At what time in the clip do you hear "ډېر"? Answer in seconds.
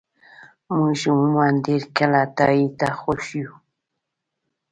1.65-1.81